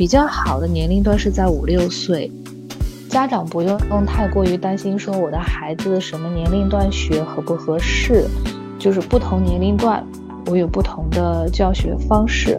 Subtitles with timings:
[0.00, 2.32] 比较好的年龄段是在五六岁。
[3.10, 8.26] 家长不用太过于担心，说我的孩子什么年龄段学合不合适，
[8.78, 10.02] 就是不同年龄段
[10.46, 12.58] 我有不同的教学方式。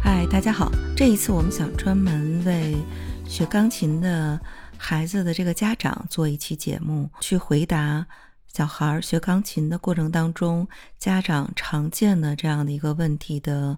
[0.00, 2.76] 嗨，大家好，这一次我们想专门为
[3.26, 4.38] 学钢琴的
[4.78, 8.06] 孩子的这个家长做一期节目，去回答。
[8.54, 13.76] 小孩学钢琴的过程当中，家长常见的这样的一个问题的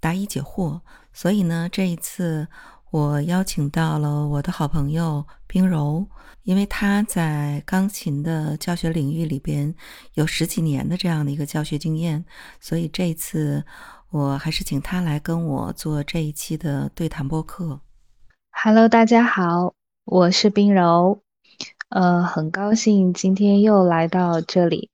[0.00, 0.80] 答疑解惑。
[1.12, 2.48] 所以呢，这一次
[2.90, 6.06] 我邀请到了我的好朋友冰柔，
[6.44, 9.74] 因为他在钢琴的教学领域里边
[10.14, 12.24] 有十几年的这样的一个教学经验，
[12.60, 13.62] 所以这一次
[14.08, 17.78] 我还是请他来跟我做这一期的对谈播客。
[18.52, 19.74] Hello，大家好，
[20.06, 21.23] 我是冰柔。
[21.90, 24.90] 呃，很高兴今天又来到这里。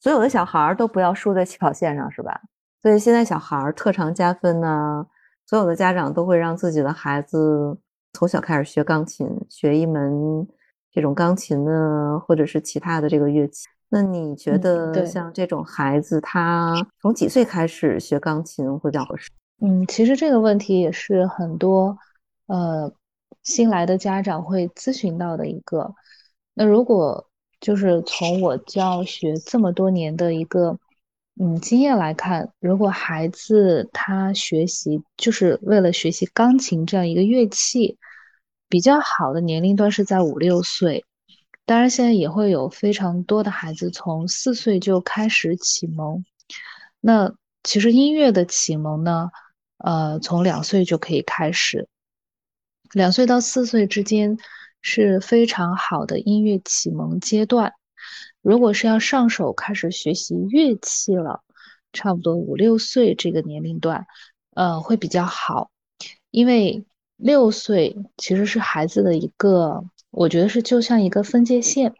[0.00, 2.40] 所有的小孩儿都不要输在起跑线上，是吧？
[2.80, 5.06] 所以现在小孩儿特长加分呢，
[5.46, 7.78] 所有的家长都会让自己的孩子
[8.14, 10.48] 从小开始学钢琴，学一门
[10.90, 13.68] 这种钢琴呢，或者是其他的这个乐器。
[13.90, 19.30] 那你觉得像这种孩子，他从几岁开始学钢琴会比较合适？
[19.62, 21.98] 嗯，其实这个问题也是很多
[22.46, 22.90] 呃
[23.42, 25.94] 新来的家长会咨询到的一个。
[26.54, 27.28] 那如果
[27.60, 30.78] 就是从我教学这么多年的一个
[31.38, 37.98] 嗯经验来看，如果孩子他学习就是为了学习钢琴这样一个乐器，
[38.66, 41.04] 比较好的年龄段是在五六岁。
[41.66, 46.24] 当然，现在也会有非常多的孩子从四岁就开始启蒙。
[47.00, 49.30] 那其实音乐的启蒙呢？
[49.82, 51.88] 呃，从两岁就可以开始，
[52.92, 54.36] 两岁到四岁之间
[54.82, 57.72] 是非常好的音乐启蒙阶段。
[58.42, 61.42] 如果是要上手开始学习乐器了，
[61.94, 64.06] 差不多五六岁这个年龄段，
[64.54, 65.70] 呃，会比较好。
[66.30, 66.84] 因为
[67.16, 71.94] 六岁其实是孩子的一个，我觉得是就像一个分界线。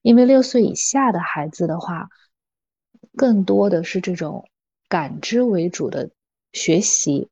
[0.00, 2.08] 因为六岁以下的孩子的话，
[3.14, 4.48] 更多的是这种
[4.88, 6.08] 感知为主的。
[6.52, 7.28] 学习，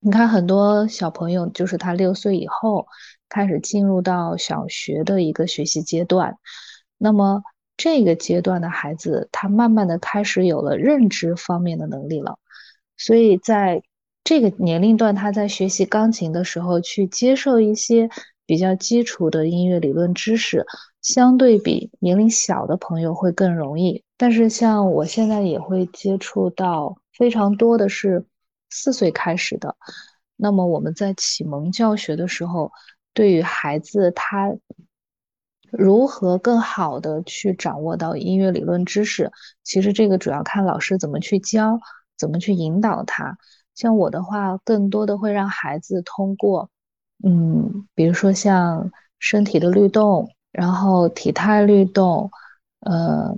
[0.00, 2.86] 你看很多小朋友，就是他六岁以后
[3.28, 6.38] 开始进入到小学的一个学习阶段，
[6.96, 7.42] 那么
[7.76, 12.38] 这个阶段的孩子，他慢慢的开始有了认知方面的能力了，
[12.96, 13.82] 所以在
[14.24, 18.08] 这个年龄段，他在学习钢琴的时候，去接受一些
[18.46, 20.64] 比较基础的音乐理论知识，
[21.02, 24.02] 相对比年龄小的朋友会更容易。
[24.16, 28.24] 但是像我现在也会接触到非常多的是。
[28.68, 29.76] 四岁开始的，
[30.36, 32.70] 那么我们在启蒙教学的时候，
[33.14, 34.54] 对于孩子他
[35.70, 39.30] 如何更好的去掌握到音乐理论知识，
[39.62, 41.78] 其实这个主要看老师怎么去教，
[42.18, 43.38] 怎么去引导他。
[43.74, 46.70] 像我的话，更多的会让孩子通过，
[47.24, 52.30] 嗯，比如说像身体的律动，然后体态律动，
[52.80, 53.34] 呃，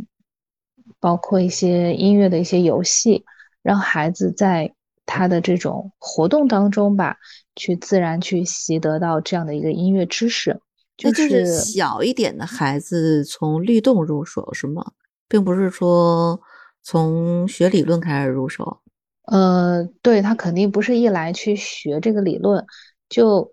[1.01, 3.25] 包括一些音乐的一些游戏，
[3.63, 4.75] 让孩子在。
[5.11, 7.17] 他的这种活动当中吧，
[7.57, 10.61] 去自然去习得到这样的一个音乐知识，
[10.99, 14.93] 就是小一点的孩子从律动入手是吗？
[15.27, 16.39] 并不是说
[16.83, 18.81] 从学理论开始入手。
[19.23, 22.65] 呃，对他肯定不是一来去学这个理论，
[23.09, 23.51] 就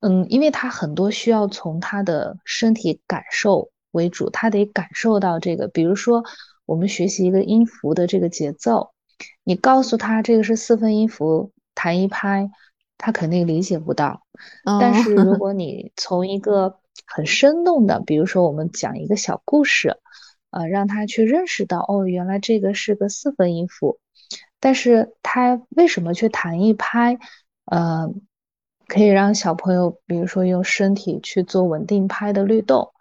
[0.00, 6.22] 嗯，因为他很多需要从他的身体感受为主，他得感受到这个，比如说
[6.66, 8.91] 我们学习一个音符的这个节奏。
[9.44, 12.50] 你告诉他这个是四分音符，弹一拍，
[12.96, 14.22] 他肯定理解不到。
[14.80, 19.96] 但是如 果你从一个很生动的，比如说我们讲一个小故事，
[20.50, 23.98] 呃，让他去认识到，哦，原来这个是个四分音符，
[24.60, 27.18] 但是他为什么去弹一拍？
[27.64, 28.08] 呃，
[28.86, 32.92] 可以让小朋友，比如说用身体去做稳定拍的律动，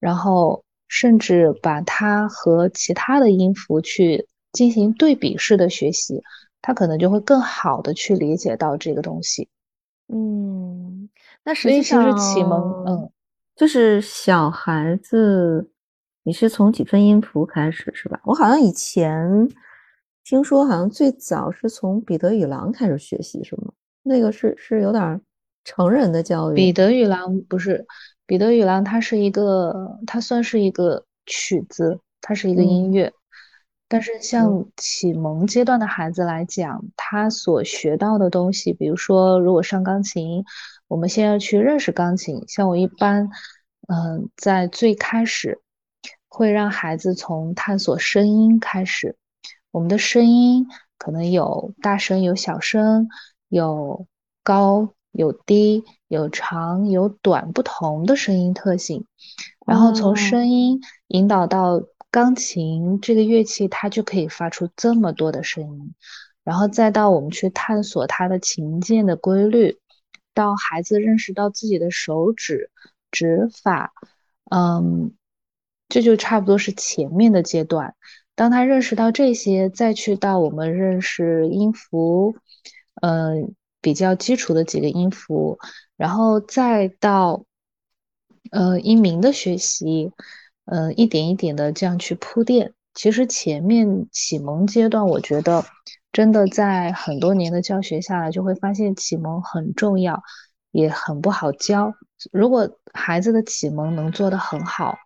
[0.00, 4.26] 然后甚至把它和其他的音符去。
[4.52, 6.22] 进行对比式的学习，
[6.60, 9.48] 他可能就会更好的去理解到这个东西。
[10.08, 11.08] 嗯，
[11.44, 13.10] 那实际上启蒙，嗯，
[13.56, 15.70] 就是小孩子，
[16.24, 18.20] 你是从几分音符开始是吧？
[18.24, 19.48] 我好像以前
[20.22, 23.72] 听说，好像最早是从彼得与狼开始学习，是吗？
[24.02, 25.20] 那个是是有点
[25.64, 26.56] 成人的教育。
[26.56, 27.86] 彼得与狼不是
[28.26, 33.10] 彼得与狼，它是一个，它算是一个曲子，它是一个音乐。
[33.92, 40.42] 但是，像启蒙阶段的孩子来讲，他所学到的东西，比如说，如果上钢琴，
[40.88, 42.42] 我们先要去认识钢琴。
[42.48, 43.28] 像我一般，
[43.88, 45.60] 嗯，在最开始
[46.26, 49.14] 会让孩子从探索声音开始。
[49.72, 50.66] 我们的声音
[50.96, 53.10] 可能有大声、有小声、
[53.50, 54.06] 有
[54.42, 59.04] 高、有低、有长、有短，不同的声音特性。
[59.66, 61.82] 然后从声音引导到
[62.12, 65.94] 钢琴这个乐器，它就可以发出这么多的声音。
[66.44, 69.78] 然后再到我们去探索它的琴键的规律，
[70.34, 72.70] 到孩子认识到自己的手指
[73.10, 73.92] 指法，
[74.50, 75.14] 嗯，
[75.88, 77.94] 这就差不多是前面的阶段。
[78.34, 82.34] 当他认识到这些，再去到我们认识音符，
[83.00, 85.58] 嗯，比较基础的几个音符，
[85.96, 87.44] 然后再到
[88.50, 90.10] 呃音名的学习，
[90.64, 92.72] 嗯，一点一点的这样去铺垫。
[92.94, 95.64] 其实前面启蒙阶段，我觉得。
[96.12, 100.22] 真的在很多年的教学下来，就会发现启蒙很重要，
[100.70, 101.94] 也很不好教。
[102.30, 104.98] 如果孩子的启蒙能做得很好，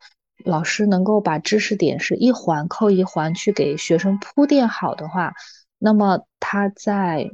[0.45, 5.33] 老师能够把知识点是一环扣一环去给学生铺垫好的话，
[5.79, 7.31] 那么他在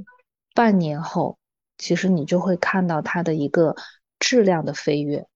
[0.54, 1.38] 半年后，
[1.78, 3.74] 其实你就会看到他的一个
[4.18, 5.26] 质量的飞跃。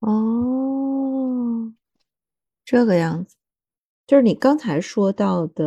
[0.00, 0.97] 哦，
[2.70, 3.34] 这个样子。
[4.06, 5.64] 就是你刚才说到的，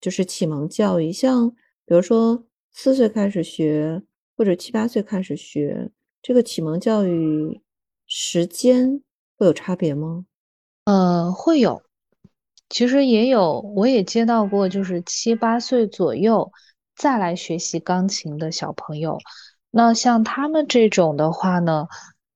[0.00, 1.50] 就是启蒙教育，像
[1.84, 4.00] 比如说四岁开始学，
[4.36, 5.90] 或者七八岁开始学，
[6.22, 7.60] 这个启蒙教育
[8.06, 9.02] 时间
[9.36, 10.24] 会有差别吗？
[10.84, 11.82] 呃，会有，
[12.68, 16.52] 其实也有，我也接到过，就是七八岁左右
[16.94, 19.18] 再来学习钢琴的小朋友。
[19.72, 21.88] 那像他们这种的话呢，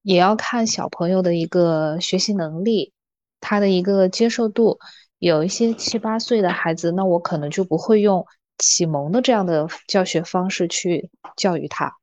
[0.02, 2.92] 也要看小朋友的一个学习能力，
[3.40, 4.78] 他的一个接受度。
[5.18, 8.24] 有一些七八岁的孩子，那我可能就不会用
[8.56, 11.94] 启蒙的这样的教学方式去教育他。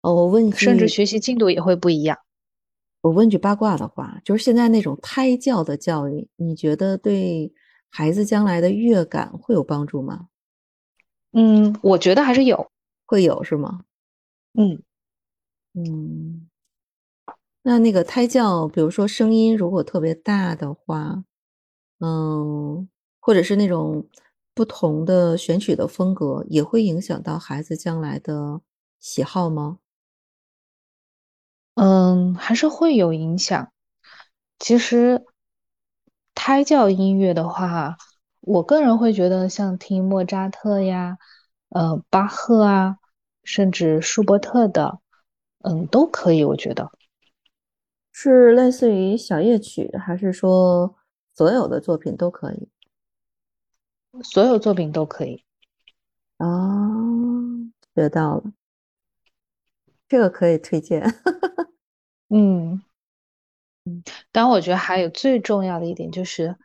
[0.00, 2.18] 哦，我问，甚至学习进度也会不一样。
[3.02, 7.52] 我问句八卦的话，就是现在那种胎教的教育，你觉得对
[7.88, 10.26] 孩子将来的乐感会有帮助吗？
[11.30, 12.68] 嗯，我觉得还是有，
[13.04, 13.84] 会有是吗？
[14.54, 14.82] 嗯
[15.74, 16.48] 嗯，
[17.68, 21.24] 那那个胎教，比如说声音如果特别大的话。
[21.98, 24.06] 嗯，或者是那种
[24.54, 28.60] 不同的选取的风格，也会影响到孩子将来的
[29.00, 29.78] 喜好吗？
[31.74, 33.72] 嗯，还是会有影响。
[34.60, 35.24] 其实
[36.34, 37.96] 胎教音乐的话，
[38.42, 41.16] 我个人会觉得像听莫扎特呀、
[41.70, 42.98] 呃巴赫啊，
[43.42, 45.00] 甚至舒伯特的，
[45.62, 46.44] 嗯，都可以。
[46.44, 46.92] 我觉得
[48.18, 50.96] 是类似于小夜曲，还是说？
[51.34, 52.70] 所有的作品都可以，
[54.22, 55.44] 所有作品都可以
[56.38, 56.48] 啊，
[57.94, 58.52] 学到了，
[60.08, 61.02] 这个可以推荐。
[62.32, 62.82] 嗯
[63.84, 64.02] 嗯，
[64.32, 66.56] 但我觉得还有最重要的一点就是，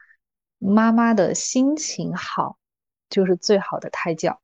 [0.58, 2.58] 妈妈的心情好，
[3.10, 4.40] 就是最好的胎教。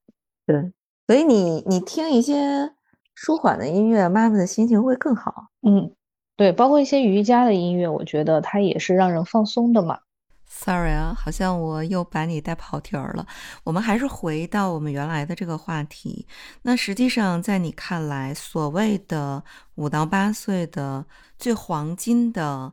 [0.45, 0.73] 对，
[1.07, 2.73] 所以你你听一些
[3.15, 5.47] 舒缓的音乐，妈妈的心情会更好。
[5.61, 5.95] 嗯，
[6.37, 9.99] 对，包括一些瑜伽的音乐，我觉得它也是让人放松的嘛。
[10.45, 13.25] Sorry 啊，好像我又把你带跑题儿了。
[13.63, 16.25] 我们还是回到我们原来的这个话题。
[16.61, 19.43] 那实际上，在你看来，所谓的
[19.75, 21.05] 五到八岁的
[21.37, 22.71] 最黄金的，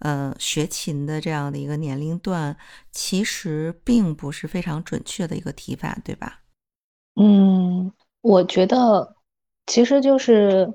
[0.00, 2.56] 呃，学琴的这样的一个年龄段，
[2.92, 6.40] 其实并不是非常准确的一个提法，对吧？
[7.14, 9.16] 嗯，我觉得
[9.66, 10.72] 其实就是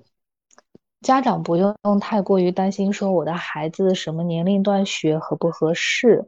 [1.02, 6.26] 家长不用太过于担心，说我的孩子什么年龄段学合不合适。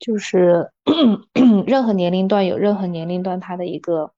[0.00, 0.70] 就是
[1.66, 4.12] 任何年龄段有任何年龄段他的一个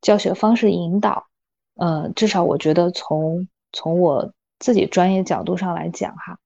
[0.00, 1.26] 教学方式引导，
[1.74, 6.38] 呃，至少我觉得从从我自己专业角度上来讲哈，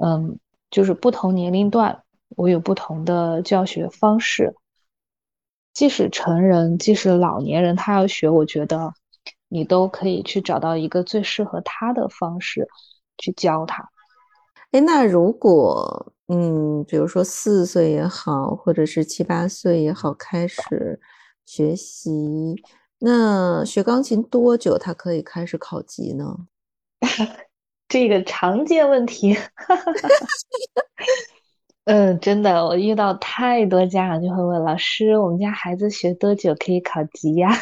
[0.00, 0.38] 嗯，
[0.70, 4.54] 就是不同年龄段我有不同的教学方式，
[5.74, 8.94] 即使成人，即使老年人，他要学，我觉得
[9.54, 12.66] 你都可以去找到一个最适合他的方式
[13.18, 13.88] 去教他。
[14.72, 20.98] 哎，那如果嗯，比如说四岁也好，或者是七八岁也好，开始
[21.46, 22.60] 学习，
[22.98, 26.36] 那学钢琴多久他可以开始考级呢？
[27.86, 29.36] 这个常见问题，
[31.86, 37.56] 嗯，真的，我遇到太多家长就会问老师，我们家孩子学多久可以考级呀？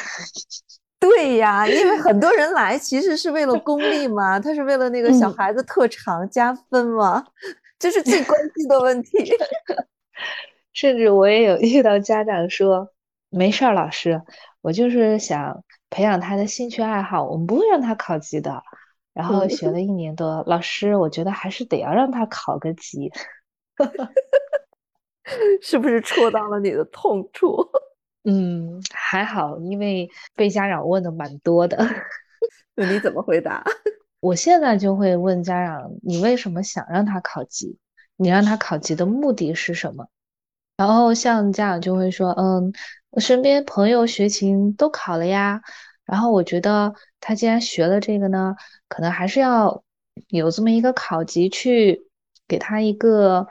[1.02, 7.26] 对呀，因为很多 人来其实是为了功利嘛，他是为了那个小孩子特长加分嘛，
[7.76, 9.11] 这是最关键的问题。
[10.73, 12.88] 甚至我也有遇到家长说，
[13.30, 14.23] 没事儿，老师，
[14.61, 18.62] 我就是想培养他的兴趣爱好，我们不会让他考级的。
[19.12, 23.11] 然后学了一年多，老师，我觉得还是得要让他考个级。
[25.61, 27.68] 是不是戳到了你的痛处？
[28.24, 31.76] 嗯，还好，因为被家长问的蛮多的。
[32.76, 33.64] 那你怎么回答？
[34.20, 37.76] 我现在就会问家长：你为什么想让他考级？
[38.16, 40.06] 你让他考级的目的是什么？
[40.76, 42.72] 然后像家长就会说：嗯，
[43.10, 45.60] 我身边朋友学琴都考了呀。
[46.04, 48.54] 然后我觉得他既然学了这个呢，
[48.88, 49.82] 可能还是要
[50.28, 52.08] 有这么一个考级去
[52.46, 53.46] 给他一个，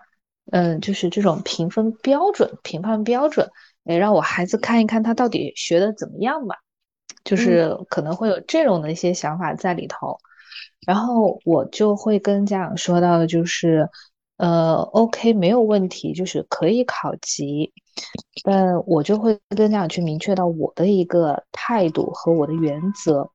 [0.52, 3.50] 嗯，就是这种评分标准、评判标准。
[3.86, 6.56] 哎，让我孩子看一看他到底学的怎么样吧，
[7.24, 10.18] 就是可能会有这种的一些想法在里头，
[10.86, 13.90] 然后我就会跟家长说到的就是，
[14.38, 17.74] 呃，OK，没有问题，就是可以考级，
[18.44, 23.32] 但我就会跟家长去明确到我的一个态度和我的原则，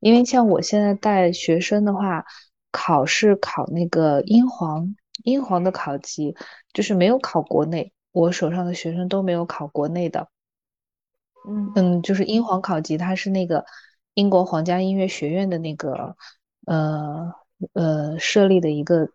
[0.00, 2.24] 因为像我现在带学生的话，
[2.72, 6.34] 考试考那个英皇，英皇的考级
[6.72, 7.92] 就是没有考国内。
[8.12, 10.28] 我手上的学生都没有考国内的，
[11.46, 13.64] 嗯嗯，就是英皇考级，它是那个
[14.14, 16.16] 英国皇家音乐学院的那个
[16.66, 17.32] 呃
[17.72, 19.08] 呃设立的一个，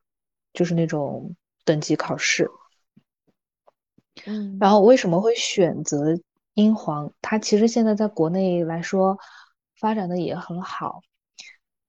[0.54, 1.36] 就是那种
[1.66, 2.50] 等级考试。
[4.26, 6.18] 嗯，然后为什么会选择
[6.54, 7.12] 英皇？
[7.22, 9.18] 它其实现在在国内来说
[9.78, 11.02] 发展的也很好，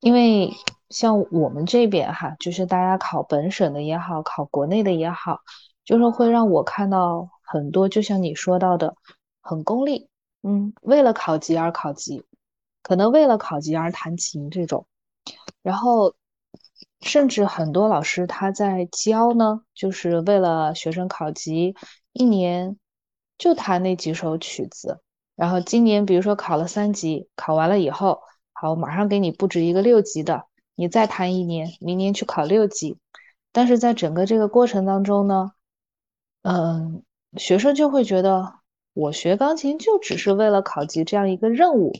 [0.00, 0.50] 因为
[0.90, 5.40] 像我们这边哈，就是大家考本省的也好，考国内的也好。
[5.86, 8.96] 就是会让我看到很多，就像你说到的，
[9.40, 10.08] 很功利，
[10.42, 12.24] 嗯，为了考级而考级，
[12.82, 14.84] 可能为了考级而弹琴这种，
[15.62, 16.16] 然后
[17.02, 21.76] 甚至很多老师他在教呢，就是为了学生考级，
[22.12, 22.76] 一年
[23.38, 25.00] 就弹那几首曲子，
[25.36, 32.98] 然后今年比如说考了三级，考完了以后，好，马上给你布置一个六级的，你再弹一年，明年去考六级，
[33.52, 35.52] 但是在整个这个过程当中呢。
[36.48, 37.02] 嗯，
[37.36, 38.54] 学生就会觉得
[38.94, 41.92] 我学钢琴就只是为了考级这样一个任务，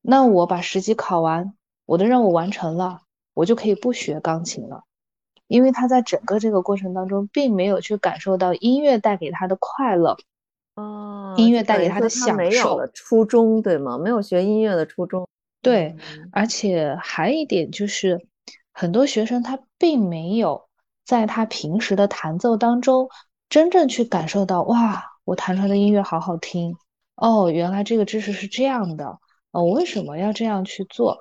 [0.00, 1.54] 那我把十级考完，
[1.86, 3.02] 我的任务完成了，
[3.34, 4.82] 我就可以不学钢琴了，
[5.46, 10.16] 因为他在整个这个过程当中并没有去感受到音乐带给他的快乐，
[10.74, 12.84] 哦，音乐带给他的享受。
[12.92, 13.96] 初衷对吗？
[13.96, 15.28] 没有学音乐的初衷。
[15.60, 15.94] 对，
[16.32, 18.26] 而且还一点就是，
[18.72, 20.64] 很多学生他并没有
[21.04, 23.08] 在他平时的弹奏当中。
[23.52, 26.74] 真正去感受到，哇，我弹出来的音乐好好听
[27.16, 27.50] 哦！
[27.50, 29.18] 原来这个知识是这样的，
[29.50, 31.18] 哦，我为什么要这样去做？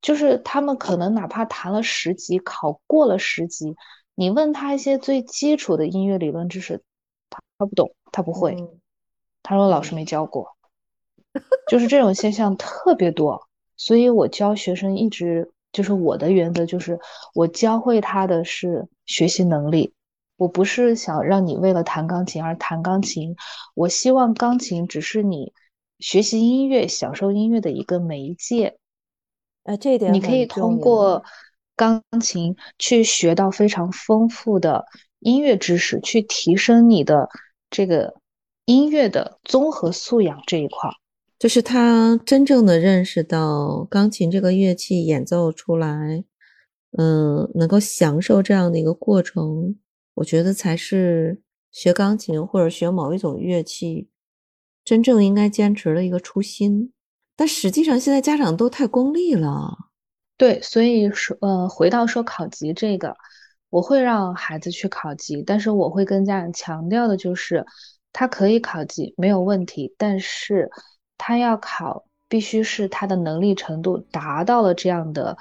[0.00, 3.76] 就是他们可能哪怕弹了十级，考过了十级，
[4.14, 6.82] 你问他一些最基础的音乐理论知识，
[7.58, 8.56] 他不懂，他不会，
[9.42, 10.56] 他说老师没教过，
[11.68, 13.46] 就是这种现象特别多。
[13.76, 16.98] 所以我教学生一直就是我的原则，就是
[17.34, 19.92] 我教会他的是学习能力。
[20.38, 23.34] 我不是想让你为了弹钢琴而弹钢琴，
[23.74, 25.52] 我希望钢琴只是你
[25.98, 28.78] 学习音乐、享受音乐的一个媒介。
[29.64, 31.24] 哎，这一点你可以通过
[31.74, 34.84] 钢琴去学到非常丰富的
[35.18, 37.28] 音乐知识，去提升你的
[37.68, 38.14] 这个
[38.64, 40.88] 音乐的综合素养这一块。
[41.36, 46.24] 就是他真正的认识到钢琴这个乐器演奏出来，
[46.96, 49.76] 嗯，能够享受这样的一个过程。
[50.18, 54.08] 我觉得才是学钢琴或者学某一种乐器
[54.84, 56.92] 真正应该坚持的一个初心。
[57.36, 59.76] 但实际上，现在家长都太功利了。
[60.36, 63.16] 对，所以说，呃，回到说考级这个，
[63.70, 67.64] 我会让孩子去考级，但是我会跟家长强调的就是，
[68.12, 70.68] 他可以考级没有问题，但是
[71.16, 75.36] 他要考，必须是他的能力程度达到了这样的，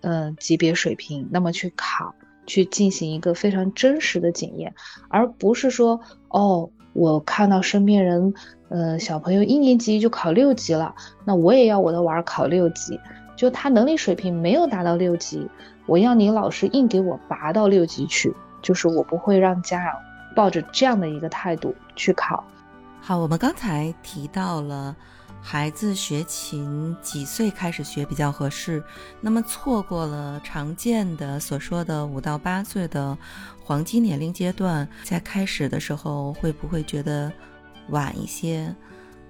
[0.00, 2.12] 呃，级别水平，那么去考。
[2.48, 4.74] 去进行一个非常真实的检验，
[5.08, 6.00] 而不是说
[6.30, 8.34] 哦，我看到身边人，
[8.70, 10.92] 呃，小朋友一年级就考六级了，
[11.24, 12.98] 那我也要我的娃儿考六级。
[13.36, 15.48] 就他能力水平没有达到六级，
[15.86, 19.94] 我要你老师硬给我拔到六级去，就是我不会让家长
[20.34, 22.42] 抱着这样的一个态度去考。
[23.00, 24.96] 好，我们刚才提到了。
[25.40, 28.82] 孩子学琴几岁开始学比较合适？
[29.20, 33.16] 那么错过了常见的所说的五到八岁的
[33.64, 37.32] 黄金年龄阶段，在开始的时候会不会觉得
[37.88, 38.74] 晚一些？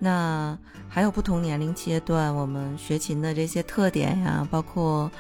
[0.01, 0.57] 那
[0.89, 5.11] 还有不同年龄阶段我们学琴的这些特点呀，包括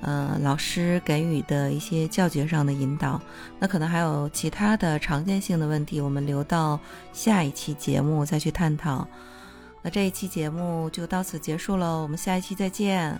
[0.00, 3.20] 呃老师给予的一些教学上的引导，
[3.58, 6.78] 那可能还有其他的常见性的问题，我们留到
[7.12, 9.06] 下一期节目再去探讨。
[9.86, 13.16] 那这一期节目就到此结束了，我们下一期再见。